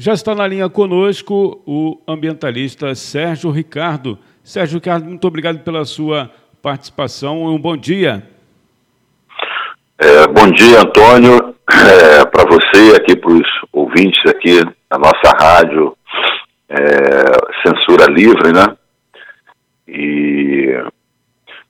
[0.00, 4.16] Já está na linha conosco o ambientalista Sérgio Ricardo.
[4.44, 6.30] Sérgio Ricardo, muito obrigado pela sua
[6.62, 7.42] participação.
[7.46, 8.22] Um bom dia.
[9.98, 15.96] É, bom dia, Antônio, é, para você, aqui para os ouvintes aqui da nossa rádio
[16.68, 18.76] é, Censura Livre, né?
[19.88, 20.80] E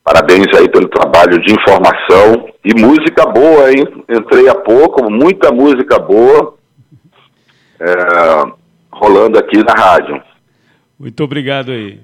[0.04, 3.86] parabéns aí pelo trabalho de informação e música boa, hein?
[4.06, 6.57] Entrei há pouco, muita música boa
[7.80, 8.52] é,
[8.90, 10.22] rolando aqui na rádio.
[10.98, 12.00] Muito obrigado aí.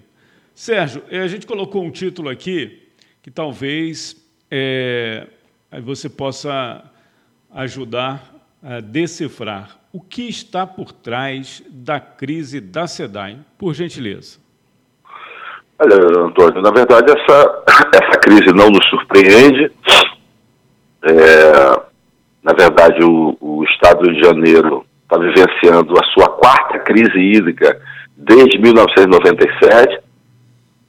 [0.55, 2.89] Sérgio, eh, a gente colocou um título aqui
[3.23, 4.17] que talvez
[4.51, 5.27] é,
[5.83, 6.83] você possa
[7.53, 8.23] ajudar
[8.63, 14.39] a decifrar o que está por trás da crise da SEDAI, por gentileza.
[15.79, 15.97] Olha,
[16.27, 19.73] Antônio, na verdade essa, essa crise não nos surpreende.
[21.03, 21.81] É,
[22.43, 27.81] na verdade, o, o Estado de Janeiro está vivenciando a sua quarta crise hídrica
[28.17, 30.01] desde 1997.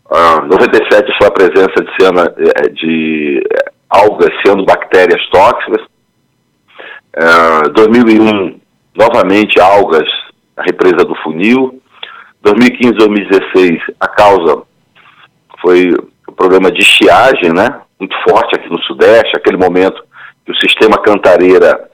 [0.09, 5.81] Ah, 97 foi a presença de, ciana, eh, de eh, algas cianobactérias tóxicas.
[7.17, 8.59] Ah, 2001,
[8.95, 10.07] novamente algas
[10.55, 11.81] na represa do funil.
[12.41, 14.61] 2015, 2016, a causa
[15.61, 15.91] foi
[16.27, 17.81] o problema de estiagem, né?
[17.99, 20.03] Muito forte aqui no Sudeste, aquele momento
[20.45, 21.89] que o sistema Cantareira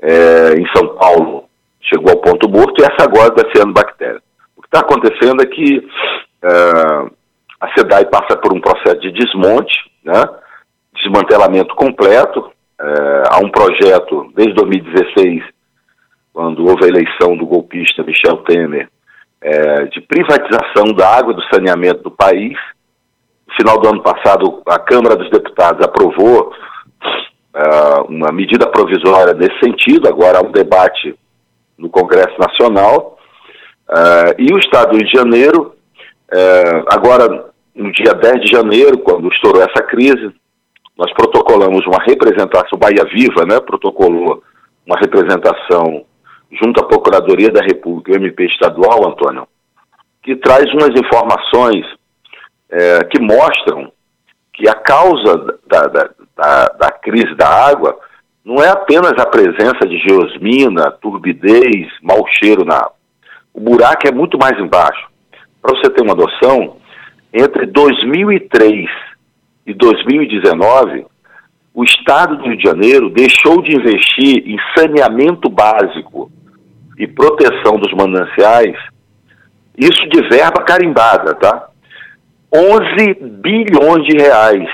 [0.00, 1.49] é, em São Paulo
[1.82, 4.20] chegou ao ponto morto e essa agora da cianobactéria.
[4.56, 7.10] O que está acontecendo é que uh,
[7.60, 10.22] a SEDAI passa por um processo de desmonte, né,
[10.94, 12.50] desmantelamento completo.
[12.80, 15.42] Uh, há um projeto desde 2016,
[16.32, 18.88] quando houve a eleição do golpista Michel Temer,
[19.44, 22.56] uh, de privatização da água do saneamento do país.
[23.48, 26.52] No final do ano passado, a Câmara dos Deputados aprovou
[28.08, 30.08] uma medida provisória nesse sentido.
[30.08, 31.18] Agora há um debate
[31.80, 33.18] no Congresso Nacional.
[33.88, 35.74] Uh, e o Estado do Rio de Janeiro,
[36.32, 40.32] uh, agora, no dia 10 de janeiro, quando estourou essa crise,
[40.96, 44.42] nós protocolamos uma representação, Bahia Viva, né, protocolou
[44.86, 46.04] uma representação
[46.52, 49.46] junto à Procuradoria da República, o MP estadual, Antônio,
[50.22, 51.86] que traz umas informações
[52.70, 53.90] é, que mostram
[54.52, 57.98] que a causa da, da, da, da crise da água
[58.44, 62.94] não é apenas a presença de geosmina, turbidez, mau cheiro na água.
[63.52, 65.08] O buraco é muito mais embaixo.
[65.60, 66.76] Para você ter uma noção,
[67.32, 68.88] entre 2003
[69.66, 71.04] e 2019,
[71.74, 76.30] o Estado do Rio de Janeiro deixou de investir em saneamento básico
[76.98, 78.76] e proteção dos mananciais,
[79.76, 81.68] isso de verba carimbada, tá?
[82.52, 84.68] 11 bilhões de reais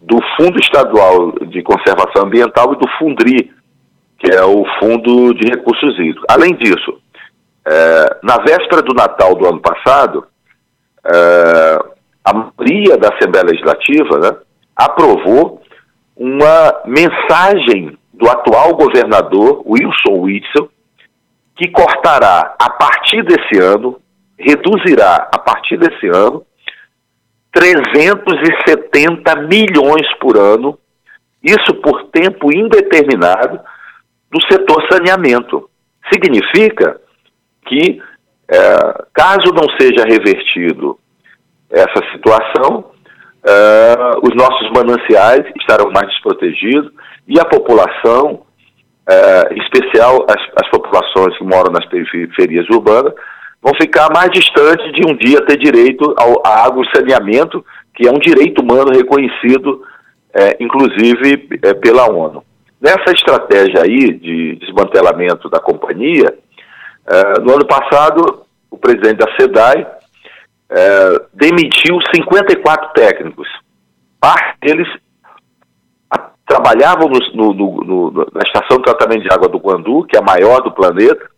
[0.00, 3.52] do Fundo Estadual de Conservação Ambiental e do Fundri,
[4.18, 6.24] que é o Fundo de Recursos Hídricos.
[6.28, 7.00] Além disso,
[7.66, 10.26] é, na véspera do Natal do ano passado,
[11.04, 11.78] é,
[12.24, 14.36] a maioria da Assembleia Legislativa né,
[14.76, 15.62] aprovou
[16.16, 20.70] uma mensagem do atual governador, Wilson Witzel,
[21.56, 24.00] que cortará a partir desse ano,
[24.38, 26.44] reduzirá a partir desse ano,
[27.52, 30.78] 370 milhões por ano,
[31.42, 33.60] isso por tempo indeterminado,
[34.30, 35.68] do setor saneamento.
[36.12, 37.00] Significa
[37.66, 38.00] que,
[38.48, 40.98] é, caso não seja revertido
[41.70, 42.90] essa situação,
[43.42, 46.92] é, os nossos mananciais estarão mais desprotegidos
[47.26, 48.42] e a população,
[49.08, 53.14] é, em especial as, as populações que moram nas periferias urbanas,
[53.62, 58.06] vão ficar mais distantes de um dia ter direito ao, à água e saneamento, que
[58.06, 59.82] é um direito humano reconhecido,
[60.32, 62.42] é, inclusive é, pela ONU.
[62.80, 66.34] Nessa estratégia aí de desmantelamento da companhia,
[67.06, 69.86] é, no ano passado, o presidente da SEDAI
[70.70, 73.48] é, demitiu 54 técnicos.
[74.18, 74.88] Parte deles
[76.46, 80.24] trabalhavam no, no, no, na estação de tratamento de água do Guandu, que é a
[80.24, 81.29] maior do planeta,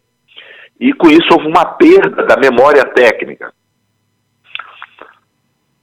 [0.81, 3.53] e com isso houve uma perda da memória técnica.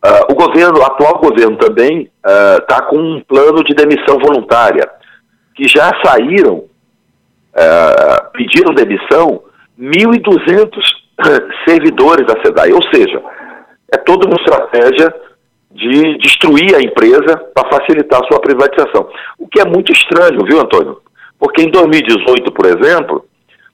[0.05, 4.89] Uh, o governo, o atual governo também está uh, com um plano de demissão voluntária,
[5.53, 9.43] que já saíram, uh, pediram demissão
[9.77, 10.69] 1.200
[11.67, 13.21] servidores da SEDAI, ou seja,
[13.91, 15.13] é toda uma estratégia
[15.71, 19.09] de destruir a empresa para facilitar a sua privatização.
[19.37, 21.01] O que é muito estranho, viu, Antônio?
[21.37, 23.25] Porque em 2018, por exemplo,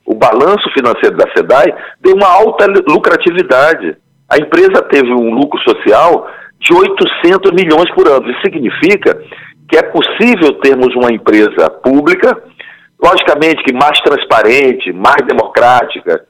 [0.05, 3.97] o balanço financeiro da SEDAI deu uma alta lucratividade.
[4.29, 6.27] A empresa teve um lucro social
[6.59, 8.29] de 800 milhões por ano.
[8.29, 9.19] Isso significa
[9.67, 12.39] que é possível termos uma empresa pública
[13.01, 16.25] logicamente que mais transparente, mais democrática.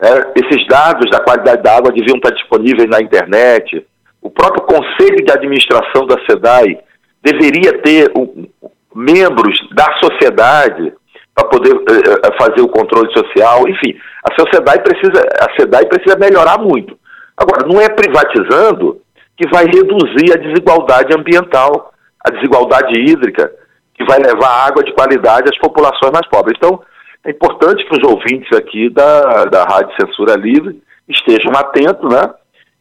[0.00, 3.86] É, esses dados da qualidade da água deviam estar disponíveis na internet.
[4.20, 6.78] O próprio Conselho de Administração da SEDAI
[7.22, 8.46] deveria ter um,
[8.94, 10.92] membros da sociedade
[11.34, 13.68] para poder uh, fazer o controle social.
[13.68, 16.98] Enfim, a sociedade precisa, a SEDAI precisa melhorar muito.
[17.36, 19.00] Agora, não é privatizando
[19.36, 21.92] que vai reduzir a desigualdade ambiental,
[22.24, 23.50] a desigualdade hídrica,
[23.94, 26.56] que vai levar água de qualidade às populações mais pobres.
[26.56, 26.80] Então,
[27.24, 32.30] é importante que os ouvintes aqui da, da Rádio Censura Livre estejam atentos, né?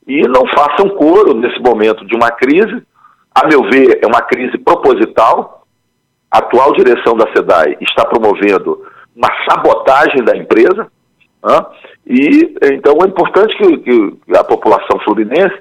[0.08, 2.82] E não façam coro nesse momento de uma crise.
[3.34, 5.61] A meu ver, é uma crise proposital.
[6.32, 8.86] A atual direção da SEDAI está promovendo
[9.16, 10.88] uma sabotagem da empresa.
[11.44, 11.66] Né?
[12.08, 15.58] E então é importante que, que, a população fluminense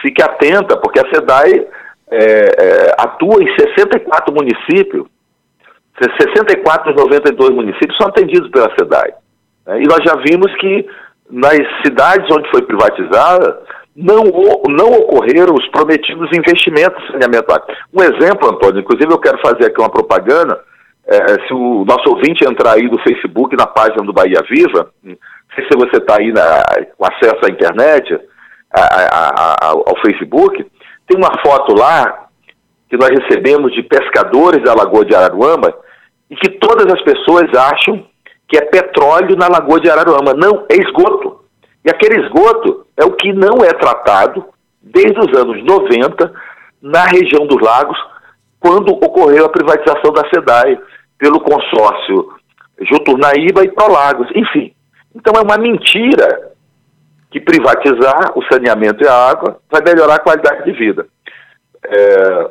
[0.00, 1.66] fique atenta, porque a SEDAI
[2.10, 5.06] é, é, atua em 64 municípios,
[6.20, 9.12] 64 dos 92 municípios são atendidos pela SEDAI.
[9.66, 9.82] Né?
[9.82, 10.86] E nós já vimos que
[11.30, 13.62] nas cidades onde foi privatizada,
[13.94, 14.24] não,
[14.68, 17.02] não ocorreram os prometidos investimentos
[17.46, 17.72] básico.
[17.92, 20.60] Um exemplo, Antônio, inclusive eu quero fazer aqui uma propaganda,
[21.06, 25.16] é, se o nosso ouvinte entrar aí no Facebook, na página do Bahia Viva, não
[25.54, 26.62] sei se você está aí na,
[26.96, 28.18] com acesso à internet,
[28.72, 30.64] a, a, a, ao Facebook,
[31.06, 32.28] tem uma foto lá
[32.88, 35.74] que nós recebemos de pescadores da Lagoa de Araruama
[36.30, 38.06] e que todas as pessoas acham
[38.48, 40.34] que é petróleo na Lagoa de Araruama.
[40.34, 41.40] Não, é esgoto.
[41.84, 44.44] E aquele esgoto é o que não é tratado
[44.80, 46.32] desde os anos 90
[46.80, 47.96] na região dos lagos,
[48.58, 50.78] quando ocorreu a privatização da SEDAI
[51.18, 52.28] pelo consórcio
[52.80, 54.28] Juturnaíba e Prolagos.
[54.34, 54.74] Enfim,
[55.14, 56.52] então é uma mentira
[57.30, 61.06] que privatizar o saneamento e a água vai melhorar a qualidade de vida.
[61.84, 62.50] É,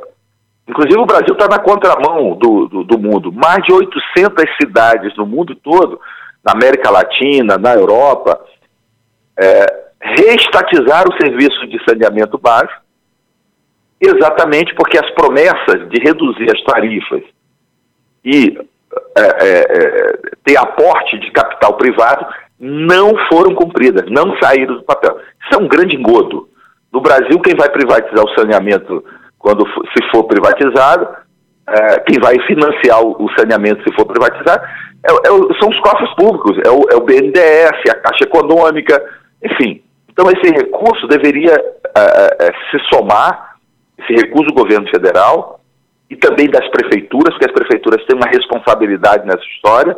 [0.67, 3.31] inclusive o Brasil está na contramão do, do, do, mundo.
[3.31, 5.99] Mais de 800 cidades no mundo todo,
[6.43, 8.39] na América Latina, na Europa,
[9.37, 12.81] é, reestatizaram o serviço de saneamento básico,
[13.99, 17.21] exatamente porque as promessas de reduzir as tarifas
[18.25, 18.57] e
[19.15, 22.25] é, é, é ter aporte de capital privado
[22.59, 25.19] não foram cumpridas, não saíram do papel.
[25.43, 26.47] Isso é um grande engodo.
[26.91, 29.03] No Brasil, quem vai privatizar o saneamento
[29.39, 31.07] quando se for privatizado,
[31.67, 34.63] é, quem vai financiar o, saneamento se for privatizado,
[35.03, 39.03] é, é, são os cofres públicos, é o, é o BNDES, a Caixa Econômica,
[39.43, 39.81] enfim.
[40.09, 41.53] Então esse recurso deveria
[41.95, 43.55] é, é, se somar,
[43.97, 45.59] esse recurso do governo federal
[46.09, 49.97] e também das prefeituras, porque as prefeituras têm uma responsabilidade nessa história,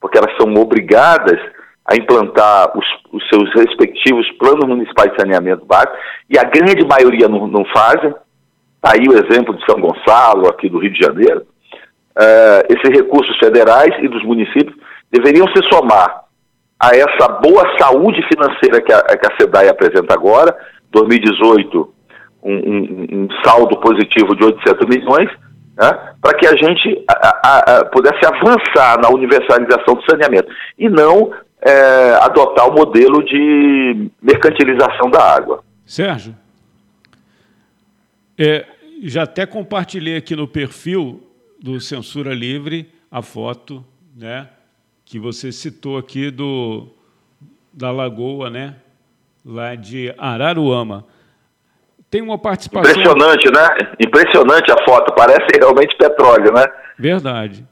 [0.00, 1.38] porque elas são obrigadas
[1.84, 5.92] a implantar os, os, seus respectivos planos municipais de saneamento básico,
[6.30, 8.14] e a grande maioria não, não fazem.
[8.76, 11.46] Está aí o exemplo de São Gonçalo, aqui do Rio de Janeiro.
[12.16, 14.76] Uh, esses recursos federais e dos municípios
[15.10, 16.21] deveriam se somar
[16.82, 20.52] a essa boa saúde financeira que a, que a SEDAI apresenta agora,
[20.90, 21.94] 2018,
[22.42, 25.30] um, um, um saldo positivo de 800 milhões,
[25.78, 31.32] né, para que a gente a, a, pudesse avançar na universalização do saneamento e não
[31.60, 35.62] é, adotar o modelo de mercantilização da água.
[35.86, 36.34] Sérgio,
[38.36, 38.66] é,
[39.04, 41.22] já até compartilhei aqui no perfil
[41.62, 43.84] do Censura Livre a foto,
[44.16, 44.48] né,
[45.12, 46.86] que você citou aqui do
[47.70, 48.76] da Lagoa, né,
[49.44, 51.04] lá de Araruama.
[52.10, 52.90] Tem uma participação.
[52.90, 53.94] Impressionante, né?
[54.00, 56.64] Impressionante a foto, parece realmente petróleo, né?
[56.98, 57.66] Verdade.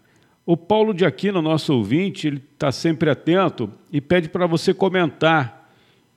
[0.44, 5.66] O Paulo de Aquino, nosso ouvinte, ele está sempre atento e pede para você comentar,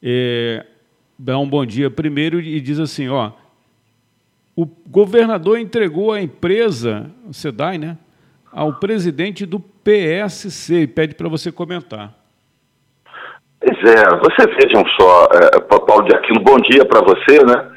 [0.04, 0.66] é,
[1.18, 3.32] dar um bom dia primeiro e diz assim, ó,
[4.58, 7.98] o governador entregou a empresa, o SEDAI, né,
[8.52, 12.12] ao presidente do PSC e pede para você comentar.
[13.60, 17.72] Pois é, você vejam só, é, Paulo de Aquino, bom dia para você, né?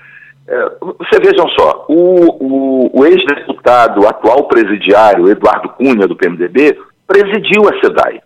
[0.48, 7.68] É, você vejam só, o, o, o ex-deputado, atual presidiário, Eduardo Cunha, do PMDB, presidiu
[7.68, 8.20] a SEDAI.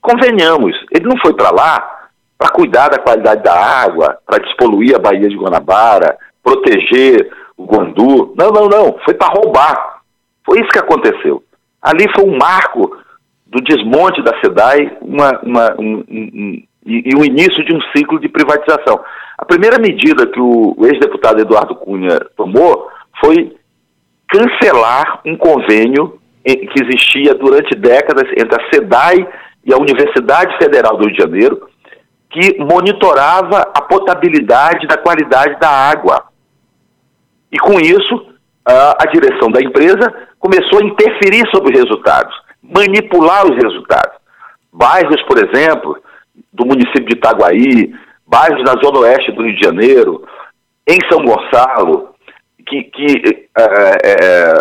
[0.00, 2.02] Convenhamos, ele não foi para lá
[2.42, 8.34] para cuidar da qualidade da água, para despoluir a Baía de Guanabara, proteger o Gondu.
[8.36, 8.98] Não, não, não.
[9.04, 10.00] Foi para roubar.
[10.44, 11.40] Foi isso que aconteceu.
[11.80, 12.98] Ali foi um marco
[13.52, 18.18] do desmonte da SEDAI uma, uma, um, um, e, e o início de um ciclo
[18.18, 18.98] de privatização.
[19.36, 22.88] A primeira medida que o, ex-deputado Eduardo Cunha tomou
[23.20, 23.54] foi
[24.26, 29.28] cancelar um convênio que existia durante décadas entre a SEDAI
[29.64, 31.68] e a Universidade Federal do Rio de Janeiro,
[32.30, 36.24] que monitorava a potabilidade da qualidade da água.
[37.52, 38.26] E com isso,
[38.64, 42.34] a direção da empresa começou a interferir sobre os resultados.
[42.74, 44.16] Manipular os resultados.
[44.72, 45.96] Bairros, por exemplo,
[46.52, 47.92] do município de Itaguaí,
[48.26, 50.24] bairros na zona oeste do Rio de Janeiro,
[50.86, 52.14] em São Gonçalo,
[52.66, 53.64] que, que é,
[54.04, 54.52] é,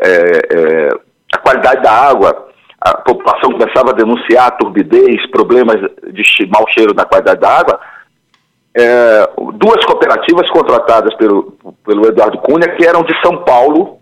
[0.00, 0.88] é,
[1.34, 2.48] a qualidade da água,
[2.80, 5.76] a população começava a denunciar turbidez, problemas
[6.12, 7.80] de mau cheiro na qualidade da água,
[8.74, 11.52] é, duas cooperativas contratadas pelo,
[11.84, 13.98] pelo Eduardo Cunha, que eram de São Paulo,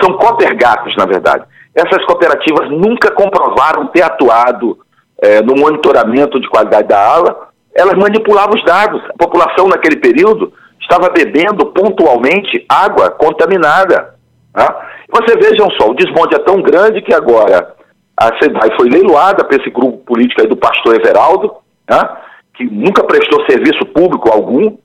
[0.00, 1.44] são copergatos, na verdade.
[1.76, 4.78] Essas cooperativas nunca comprovaram ter atuado
[5.20, 9.02] é, no monitoramento de qualidade da água, elas manipulavam os dados.
[9.10, 14.14] A população, naquele período, estava bebendo pontualmente água contaminada.
[14.54, 14.88] Tá?
[15.10, 17.74] Você vejam só, o desmonte é tão grande que agora
[18.16, 21.56] a SEDAI foi leiloada para esse grupo político aí do pastor Everaldo,
[21.86, 22.22] tá?
[22.54, 24.78] que nunca prestou serviço público algum,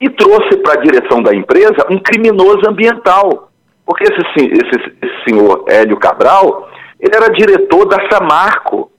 [0.00, 3.50] e trouxe para a direção da empresa um criminoso ambiental.
[3.84, 6.70] Porque esse, esse, esse senhor Hélio Cabral,
[7.00, 8.90] ele era diretor da Samarco,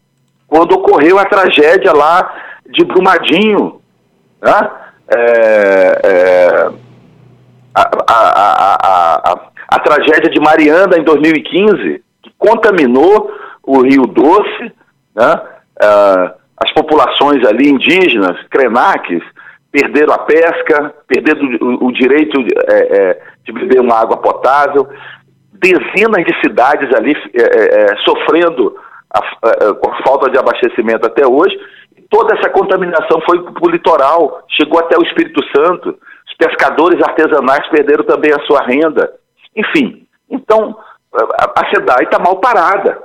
[0.47, 2.33] quando ocorreu a tragédia lá
[2.69, 3.81] de Brumadinho.
[4.41, 4.71] Né?
[5.07, 6.69] É, é,
[7.75, 13.31] a, a, a, a, tragédia de Mariana em 2015, que contaminou
[13.63, 14.71] o Rio Doce,
[15.15, 15.41] né?
[15.81, 19.21] É, as populações ali indígenas, Krenaques,
[19.71, 24.87] perderam a pesca, perderam o, o direito é, é, de, beber uma água potável,
[25.53, 28.75] dezenas de cidades ali é, é sofrendo
[29.13, 31.57] a, a, com a falta de abastecimento até hoje,
[32.09, 35.97] toda essa contaminação foi para o litoral, chegou até o Espírito Santo,
[36.27, 39.13] os pescadores artesanais perderam também a sua renda.
[39.55, 40.77] Enfim, então
[41.13, 43.01] a, SEDAI está mal parada,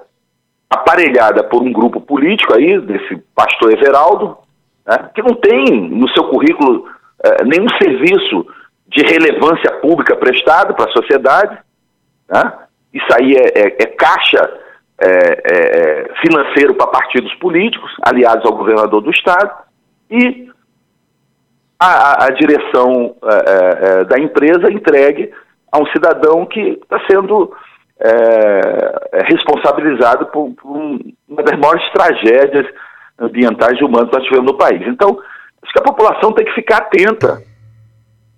[0.71, 4.37] aparelhada por um grupo político aí, desse pastor Everaldo,
[4.87, 6.87] né, que não tem no seu currículo
[7.25, 8.47] eh, nenhum serviço
[8.89, 11.59] de relevância pública prestado para a sociedade.
[12.29, 12.53] Né?
[12.93, 14.51] Isso aí é, é, é caixa
[15.01, 19.51] é, é, financeiro para partidos políticos, aliados ao governador do Estado,
[20.11, 20.51] e
[21.79, 25.33] a, a direção é, é, da empresa entregue
[25.71, 27.55] a um cidadão que está sendo
[28.01, 30.77] é, responsabilizado por, por,
[31.29, 32.67] uma das maiores tragédias
[33.19, 34.83] ambientais e humanas que nós tivemos no país.
[34.87, 35.19] Então,
[35.63, 37.43] acho que a população tem que ficar atenta.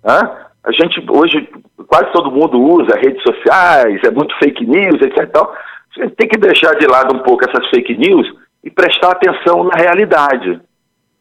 [0.03, 0.40] Né?
[0.63, 1.49] A gente, hoje,
[1.87, 5.35] quase todo mundo usa redes sociais, é muito fake news, etc.
[5.35, 8.31] A gente tem que deixar de lado um pouco essas fake news
[8.63, 10.61] e prestar atenção na realidade.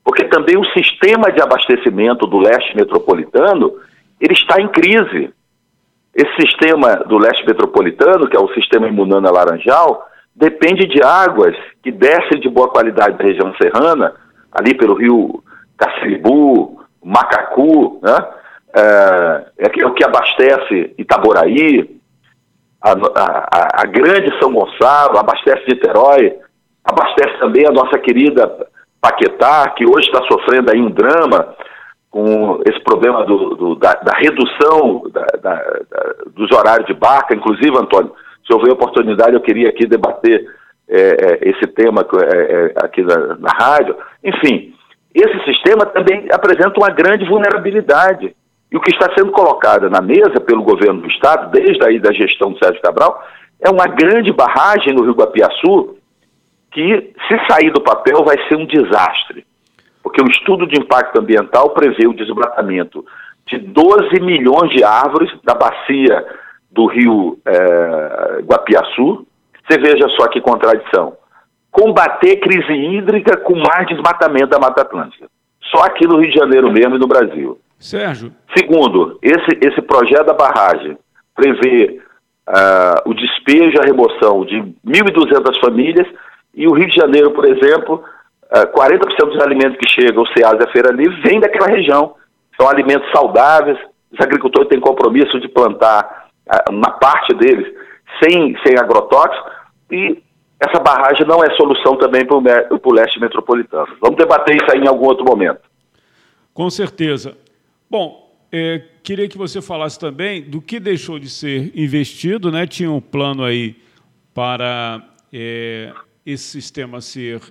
[0.04, 3.72] Porque também o sistema de abastecimento do leste metropolitano,
[4.20, 5.32] ele está em crise.
[6.14, 11.90] Esse sistema do leste metropolitano, que é o sistema Imunana Laranjal, depende de águas que
[11.90, 14.12] descem de boa qualidade da região serrana,
[14.52, 15.42] ali pelo rio
[15.78, 18.39] Caciribu, Macacu, né?
[18.76, 22.00] É, é o que abastece Itaboraí,
[22.82, 26.36] a, a, a, grande São Gonçalo, abastece Niterói,
[26.84, 28.66] abastece também a nossa querida
[29.00, 31.54] Paquetá, que hoje está sofrendo aí um drama
[32.10, 35.62] com esse problema do, do, da, da, redução da,
[36.34, 37.34] dos horários de barca.
[37.34, 38.12] Inclusive, Antônio,
[38.46, 40.44] se houver oportunidade, eu queria aqui debater
[40.88, 43.96] é, é, esse tema é, é, aqui na, na rádio.
[44.24, 44.74] Enfim,
[45.14, 48.34] esse sistema também apresenta uma grande vulnerabilidade.
[48.70, 52.12] E o que está sendo colocado na mesa pelo governo do Estado, desde aí da
[52.12, 53.22] gestão do Sérgio Cabral,
[53.60, 55.96] é uma grande barragem no Rio Guapiaçu,
[56.70, 59.44] que, se sair do papel, vai ser um desastre.
[60.02, 63.04] Porque o estudo de impacto ambiental prevê o desmatamento
[63.46, 66.24] de 12 milhões de árvores da bacia
[66.70, 69.26] do rio é, Guapiaçu.
[69.66, 71.16] Você veja só que contradição.
[71.70, 75.28] Combater crise hídrica com mais desmatamento da Mata Atlântica.
[75.70, 77.58] Só aqui no Rio de Janeiro mesmo e no Brasil.
[77.80, 78.32] Sérgio.
[78.54, 80.98] Segundo, esse, esse projeto da barragem
[81.34, 81.98] prevê
[82.46, 84.56] uh, o despejo e a remoção de
[84.86, 86.06] 1.200 famílias
[86.54, 90.26] e o Rio de Janeiro, por exemplo, uh, ah, 40% dos alimentos que chegam ao
[90.26, 92.14] SEAS e à Feira Livre vêm daquela região.
[92.60, 93.78] São alimentos saudáveis,
[94.12, 97.66] os agricultores têm compromisso de plantar uh, uma parte deles
[98.22, 99.52] sem, sem agrotóxicos
[99.90, 100.22] e
[100.60, 103.88] essa barragem não é solução também para o leste metropolitano.
[103.98, 105.62] Vamos debater isso aí em algum outro momento.
[106.52, 107.34] Com certeza.
[107.90, 112.64] Bom, é, queria que você falasse também do que deixou de ser investido, né?
[112.64, 113.74] Tinha um plano aí
[114.32, 115.92] para é,
[116.24, 117.42] esse sistema ser,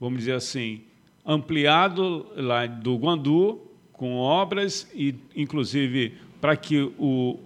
[0.00, 0.80] vamos dizer assim,
[1.26, 3.60] ampliado lá do Guandu,
[3.92, 7.38] com obras e, inclusive, para que o,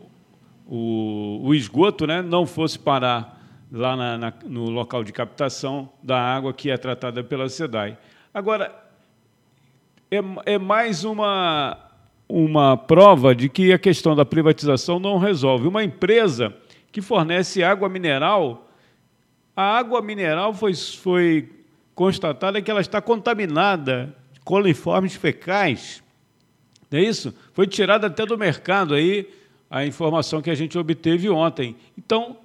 [0.69, 6.17] o, o, esgoto né, não fosse parar lá na, na, no local de captação da
[6.17, 7.99] água que é tratada pela SEDAI.
[8.33, 8.73] Agora,
[10.09, 10.21] é,
[10.55, 11.86] é mais uma
[12.29, 15.69] uma prova de que a questão da privatização não resolve.
[15.69, 16.55] Uma empresa
[16.91, 18.67] que fornece água mineral
[19.57, 21.49] a água mineral foi, foi
[21.95, 26.03] constatada que ela está contaminada de coliformes fecais.
[26.91, 27.35] Não é isso?
[27.55, 29.27] Foi tirada até do mercado aí
[29.71, 31.75] a informação que a gente obteve ontem.
[31.97, 32.37] Então,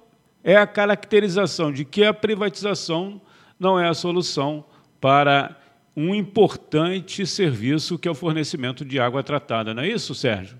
[0.42, 3.20] é a caracterização de que a privatização
[3.60, 4.64] não é a solução
[4.98, 5.54] para
[5.96, 9.74] um importante serviço que é o fornecimento de água tratada.
[9.74, 10.58] Não é isso, Sérgio?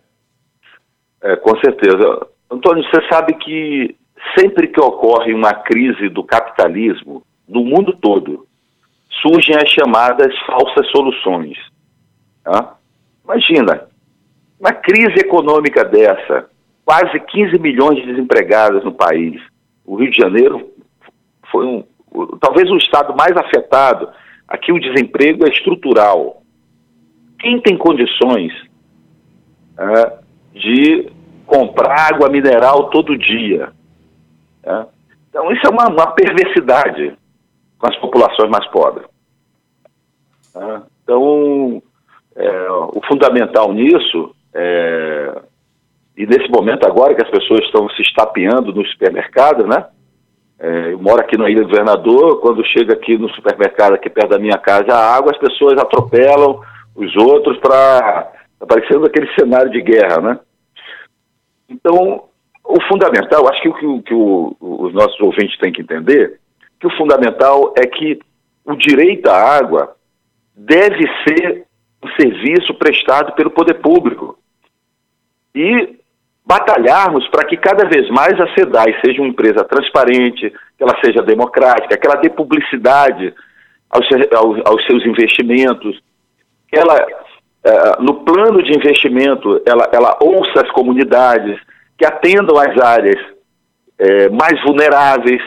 [1.23, 2.27] É, com certeza.
[2.51, 3.97] Antônio, você sabe que
[4.39, 8.47] sempre que ocorre uma crise do capitalismo, no mundo todo,
[9.23, 11.57] surgem as chamadas falsas soluções.
[12.43, 12.77] Tá?
[13.25, 13.89] Imagina,
[14.59, 16.49] uma crise econômica dessa,
[16.85, 19.41] quase 15 milhões de desempregados no país.
[19.85, 20.71] O Rio de Janeiro
[21.51, 21.85] foi um,
[22.41, 24.09] talvez o estado mais afetado.
[24.53, 26.43] Aqui o desemprego é estrutural.
[27.39, 28.53] Quem tem condições
[29.79, 30.19] é,
[30.53, 31.11] de
[31.47, 33.73] comprar água mineral todo dia?
[34.63, 34.85] É?
[35.31, 37.17] Então, isso é uma, uma, perversidade
[37.79, 39.07] com as populações mais pobres.
[40.55, 40.83] É?
[41.03, 41.83] Então,
[42.37, 45.41] é, o fundamental nisso é,
[46.15, 49.87] e nesse momento agora que as pessoas estão se estapeando no supermercado, né?
[50.63, 54.31] É, eu moro aqui na Ilha do Governador, quando chega aqui no supermercado aqui perto
[54.31, 56.61] da minha casa a água, as pessoas atropelam
[56.95, 60.39] os outros para tá parecendo aquele cenário de guerra, né?
[61.69, 62.29] Então,
[62.63, 66.39] o fundamental, acho que o que, que o, os nossos ouvintes têm que entender,
[66.79, 68.21] que o fundamental é que
[68.65, 69.97] o direito à água
[70.55, 71.67] deve ser
[72.05, 74.39] um serviço prestado pelo poder público.
[75.53, 75.99] E
[76.45, 81.23] batalharmos para que cada vez mais a SEDAI seja uma empresa transparente, que ela seja
[81.23, 83.33] democrática, que ela dê publicidade
[83.89, 86.03] aos, aos, aos seus investimentos,
[86.69, 91.61] que ela, uh, no plano de investimento, ela, ela ouça as comunidades,
[91.97, 95.43] que atendam às áreas uh, mais vulneráveis,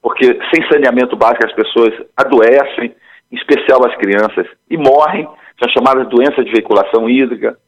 [0.00, 2.94] porque sem saneamento básico as pessoas adoecem,
[3.32, 5.28] em especial as crianças, e morrem,
[5.58, 7.58] são chamadas doenças de veiculação hídrica.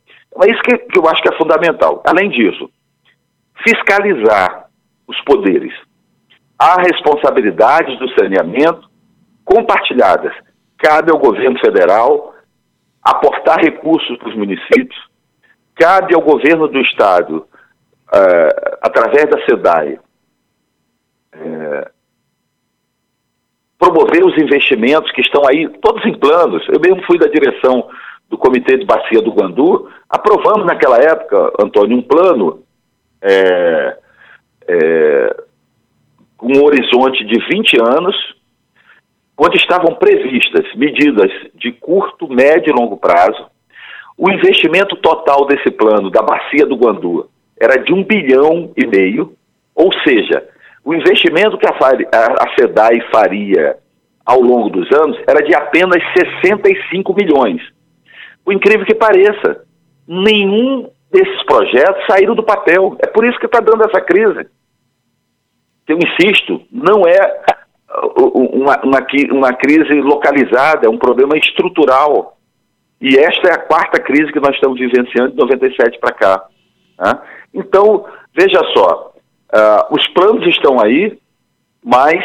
[0.42, 2.02] É isso que, que eu acho que é fundamental.
[2.06, 2.70] Além disso,
[3.66, 4.68] fiscalizar
[5.06, 5.74] os poderes.
[6.58, 8.88] Há responsabilidades do saneamento
[9.44, 10.32] compartilhadas.
[10.78, 12.34] Cabe ao governo federal
[13.02, 14.96] aportar recursos para os municípios,
[15.74, 19.98] cabe ao governo do estado, uh, através da SEDAI,
[21.34, 21.90] uh,
[23.78, 26.66] promover os investimentos que estão aí, todos em planos.
[26.68, 27.88] Eu mesmo fui da direção
[28.30, 32.62] do Comitê de Bacia do Guandu, aprovamos naquela época, Antônio, um plano
[33.20, 33.98] é,
[34.68, 35.36] é,
[36.36, 38.16] com um horizonte de 20 anos,
[39.36, 43.46] onde estavam previstas medidas de curto, médio e longo prazo.
[44.16, 49.34] O investimento total desse plano da Bacia do Guandu era de um bilhão e meio,
[49.74, 50.46] ou seja,
[50.84, 53.76] o investimento que a, a SEDAI faria
[54.24, 57.60] ao longo dos anos era de apenas 65 milhões.
[58.44, 59.64] O incrível que pareça,
[60.06, 62.96] nenhum desses projetos saíram do papel.
[63.00, 64.48] É por isso que está dando essa crise.
[65.86, 67.42] Eu insisto, não é
[68.06, 72.38] uh, uma, uma, uma crise localizada, é um problema estrutural.
[73.00, 76.46] E esta é a quarta crise que nós estamos vivenciando de 97 para cá.
[76.98, 77.18] Né?
[77.54, 79.12] Então, veja só,
[79.52, 81.18] uh, os planos estão aí,
[81.84, 82.22] mas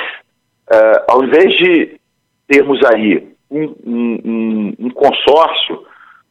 [0.70, 2.00] uh, ao invés de
[2.48, 5.86] termos aí um, um, um consórcio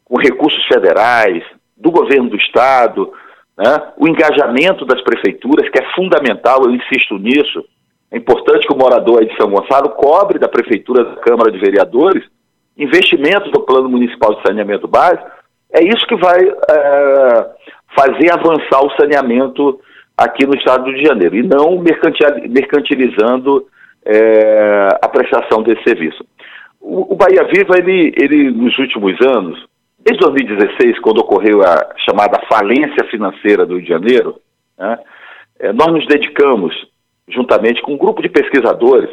[0.04, 1.42] com recursos federais,
[1.76, 3.12] do governo do Estado,
[3.56, 3.92] né?
[3.96, 7.64] o engajamento das prefeituras, que é fundamental, eu insisto nisso.
[8.10, 11.58] É importante que o morador aí de São Gonçalo cobre da Prefeitura da Câmara de
[11.58, 12.24] Vereadores
[12.76, 15.30] investimentos do Plano Municipal de Saneamento Básico.
[15.72, 17.46] É isso que vai é,
[17.96, 19.80] fazer avançar o saneamento
[20.16, 21.82] aqui no estado do Rio de Janeiro, e não
[22.48, 23.66] mercantilizando
[24.04, 26.24] é, a prestação desse serviço.
[26.80, 29.58] O, o Bahia Viva, ele, ele, nos últimos anos,
[30.04, 34.38] Desde 2016, quando ocorreu a chamada falência financeira do Rio de Janeiro,
[34.78, 34.98] né,
[35.58, 36.74] é, nós nos dedicamos,
[37.26, 39.08] juntamente com um grupo de pesquisadores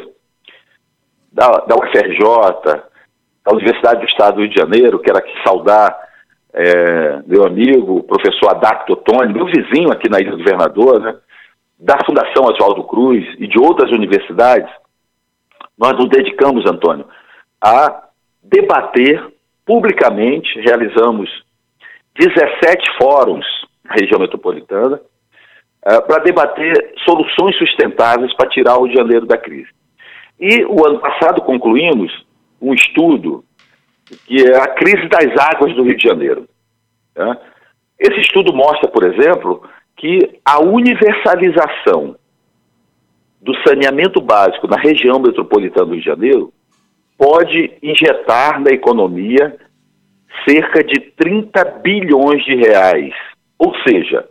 [1.32, 2.82] da, da UFRJ,
[3.42, 5.98] da Universidade do Estado do Rio de Janeiro, quero aqui saudar
[6.52, 11.16] é, meu amigo, professor Adacto Tony, meu vizinho aqui na Ilha do Governador, né,
[11.78, 14.70] da Fundação Oswaldo Cruz e de outras universidades,
[15.78, 17.06] nós nos dedicamos, Antônio,
[17.62, 18.02] a
[18.42, 19.32] debater
[19.64, 21.30] publicamente, realizamos
[22.18, 23.46] 17 fóruns
[23.84, 29.38] na região metropolitana uh, para debater soluções sustentáveis para tirar o Rio de Janeiro da
[29.38, 29.70] crise.
[30.38, 32.12] E o ano passado concluímos
[32.60, 33.44] um estudo
[34.26, 36.48] que é a crise das águas do Rio de Janeiro.
[37.16, 37.38] Né?
[37.98, 39.62] Esse estudo mostra, por exemplo,
[39.96, 42.16] que a universalização
[43.40, 46.52] do saneamento básico na região metropolitana do Rio de Janeiro
[47.16, 49.56] pode injetar na economia
[50.48, 53.14] cerca de 30 bilhões de reais.
[53.58, 54.28] Ou seja,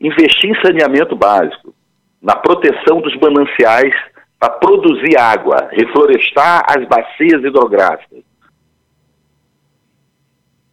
[0.00, 1.74] investir em saneamento básico,
[2.20, 3.94] na proteção dos mananciais
[4.38, 8.22] para produzir água, reflorestar as bacias hidrográficas,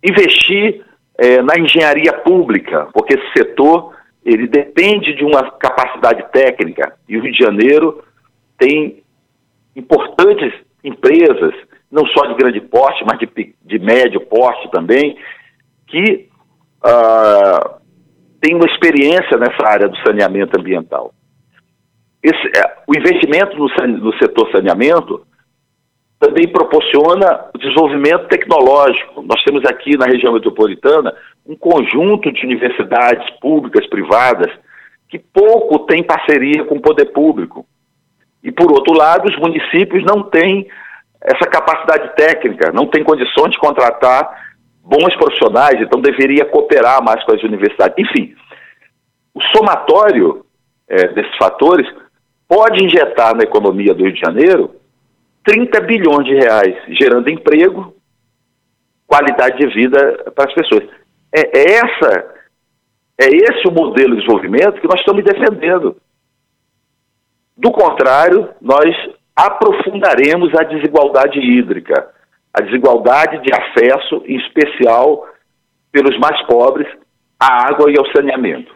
[0.03, 0.83] investir
[1.17, 3.93] é, na engenharia pública, porque esse setor
[4.25, 8.03] ele depende de uma capacidade técnica e o Rio de Janeiro
[8.57, 9.03] tem
[9.75, 11.53] importantes empresas,
[11.91, 15.17] não só de grande porte, mas de, de médio porte também,
[15.87, 16.27] que
[16.83, 17.81] uh,
[18.41, 21.13] tem uma experiência nessa área do saneamento ambiental.
[22.21, 23.67] Esse, é, o investimento no,
[23.99, 25.25] no setor saneamento
[26.19, 29.21] também proporciona o desenvolvimento tecnológico.
[29.23, 31.13] Nós temos aqui na região metropolitana
[31.45, 34.49] um conjunto de universidades públicas, privadas,
[35.09, 37.65] que pouco tem parceria com o poder público.
[38.43, 40.67] E, por outro lado, os municípios não têm
[41.21, 44.53] essa capacidade técnica, não têm condições de contratar
[44.83, 47.95] bons profissionais, então deveria cooperar mais com as universidades.
[47.97, 48.35] Enfim,
[49.33, 50.45] o somatório
[50.87, 51.87] é, desses fatores
[52.47, 54.75] pode injetar na economia do Rio de Janeiro
[55.45, 57.95] 30 bilhões de reais, gerando emprego,
[59.07, 60.83] qualidade de vida para as pessoas.
[61.33, 62.33] É, é, essa,
[63.19, 65.97] é esse o modelo de desenvolvimento que nós estamos defendendo.
[67.57, 68.95] Do contrário, nós
[69.35, 72.09] aprofundaremos a desigualdade hídrica,
[72.53, 75.27] a desigualdade de acesso, em especial
[75.91, 76.87] pelos mais pobres,
[77.39, 78.73] à água e ao saneamento.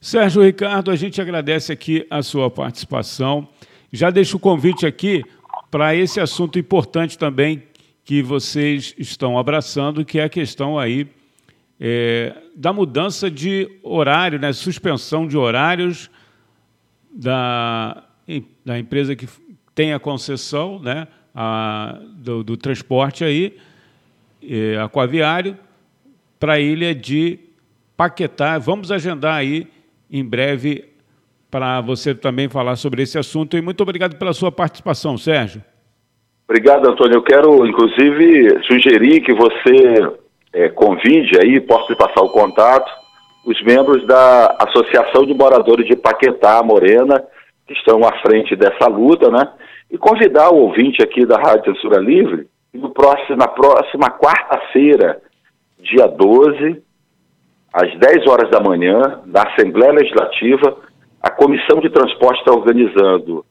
[0.00, 3.46] Sérgio Ricardo, a gente agradece aqui a sua participação.
[3.92, 5.22] Já deixo o convite aqui
[5.70, 7.62] para esse assunto importante também
[8.04, 11.06] que vocês estão abraçando, que é a questão aí
[11.80, 16.10] é, da mudança de horário, né, suspensão de horários
[17.12, 18.04] da,
[18.64, 19.28] da empresa que
[19.74, 23.56] tem a concessão né, a, do, do transporte aí,
[24.42, 25.56] é, aquaviário,
[26.38, 27.38] para a ilha de
[27.96, 28.58] Paquetá.
[28.58, 29.66] Vamos agendar aí
[30.10, 30.92] em breve
[31.50, 33.56] para você também falar sobre esse assunto.
[33.56, 35.62] E muito obrigado pela sua participação, Sérgio.
[36.48, 37.16] Obrigado, Antônio.
[37.16, 40.18] Eu quero, inclusive, sugerir que você
[40.52, 42.90] é, convide aí, possa passar o contato,
[43.44, 47.22] os membros da Associação de Moradores de Paquetá, Morena,
[47.66, 49.48] que estão à frente dessa luta, né?
[49.90, 55.20] E convidar o ouvinte aqui da Rádio Censura Livre, no próximo, na próxima quarta-feira,
[55.78, 56.82] dia 12,
[57.72, 60.76] às 10 horas da manhã, na Assembleia Legislativa,
[61.20, 63.44] a Comissão de Transporte está organizando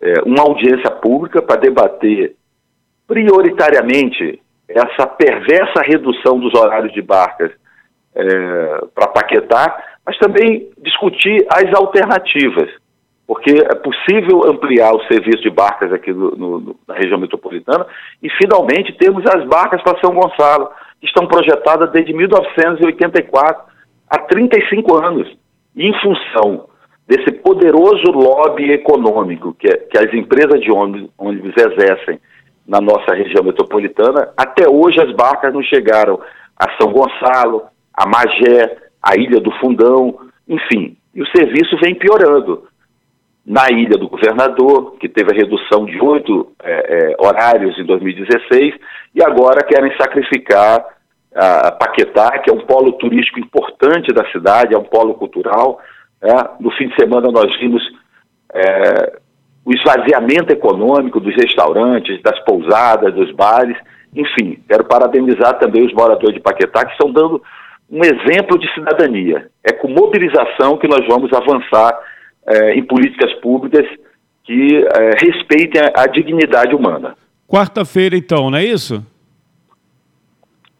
[0.00, 2.36] é, uma audiência pública para debater
[3.06, 7.50] prioritariamente essa perversa redução dos horários de barcas
[8.14, 12.70] é, para Paquetá, mas também discutir as alternativas,
[13.26, 17.86] porque é possível ampliar o serviço de barcas aqui no, no, na região metropolitana
[18.22, 23.64] e, finalmente, termos as barcas para São Gonçalo, que estão projetadas desde 1984,
[24.08, 25.36] há 35 anos.
[25.76, 26.68] Em função
[27.06, 32.18] desse poderoso lobby econômico que, que as empresas de ônibus, ônibus exercem
[32.66, 36.20] na nossa região metropolitana, até hoje as barcas não chegaram
[36.54, 37.62] a São Gonçalo,
[37.98, 42.68] a Magé, a Ilha do Fundão, enfim, e o serviço vem piorando.
[43.44, 48.74] Na Ilha do Governador, que teve a redução de oito é, é, horários em 2016,
[49.14, 50.84] e agora querem sacrificar
[51.34, 55.80] a Paquetá, que é um polo turístico importante da cidade, é um polo cultural.
[56.20, 56.32] É.
[56.60, 57.82] No fim de semana nós vimos
[58.52, 59.18] é,
[59.64, 63.76] o esvaziamento econômico dos restaurantes, das pousadas, dos bares.
[64.14, 67.42] Enfim, quero parabenizar também os moradores de Paquetá, que estão dando
[67.90, 69.48] um exemplo de cidadania.
[69.64, 71.98] É com mobilização que nós vamos avançar
[72.46, 73.86] é, em políticas públicas
[74.44, 77.14] que é, respeitem a, a dignidade humana.
[77.46, 79.04] Quarta-feira, então, não é isso?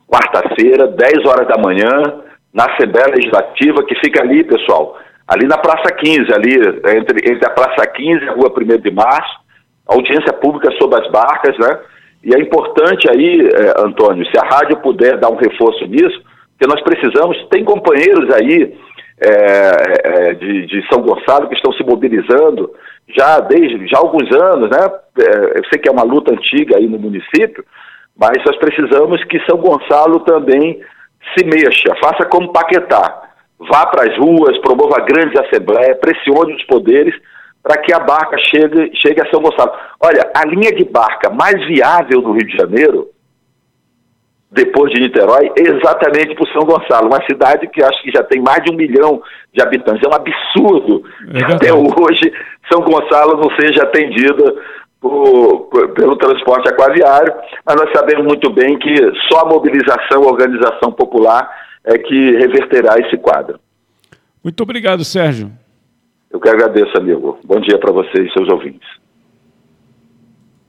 [0.07, 5.93] Quarta-feira, 10 horas da manhã, na Assembleia Legislativa, que fica ali, pessoal, ali na Praça
[5.95, 6.55] 15, ali
[6.97, 9.39] entre, entre a Praça 15 e a Rua 1 de Março,
[9.87, 11.79] audiência pública sobre as barcas, né?
[12.25, 16.23] E é importante aí, é, Antônio, se a rádio puder dar um reforço nisso,
[16.59, 18.77] porque nós precisamos, tem companheiros aí
[19.21, 22.71] é, é, de, de, São Gonçalo que estão se mobilizando
[23.17, 24.91] já desde já há alguns anos, né?
[25.21, 27.65] É, eu sei que é uma luta antiga aí no município,
[28.17, 30.81] mas nós precisamos que São Gonçalo também
[31.37, 37.15] se mexa, faça como Paquetá vá para as ruas, promova grandes assembleias, pressione os poderes
[37.63, 39.73] para que a barca chegue, chegue a São Gonçalo.
[40.01, 43.09] Olha, a linha de barca mais viável do Rio de Janeiro
[44.51, 48.63] depois de Niterói, exatamente por São Gonçalo, uma cidade que acho que já tem mais
[48.65, 50.03] de um milhão de habitantes.
[50.03, 52.33] É um absurdo é que até hoje
[52.71, 54.55] São Gonçalo não seja atendida
[55.01, 57.35] por, por, pelo transporte aquaviário,
[57.65, 58.95] mas nós sabemos muito bem que
[59.31, 61.49] só a mobilização, a organização popular
[61.85, 63.61] é que reverterá esse quadro.
[64.43, 65.51] Muito obrigado, Sérgio.
[66.31, 67.39] Eu que agradeço, amigo.
[67.45, 68.89] Bom dia para você e seus ouvintes.